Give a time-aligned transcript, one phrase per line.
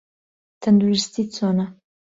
[0.61, 1.65] تەندروستیت چۆنە؟